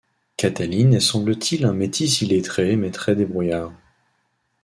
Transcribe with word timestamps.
Cataline 0.35 0.95
est 0.95 0.99
semble-t-il 0.99 1.63
un 1.63 1.73
métis 1.73 2.21
illettré 2.23 2.75
mais 2.75 2.89
très 2.89 3.15
débrouillard. 3.15 3.71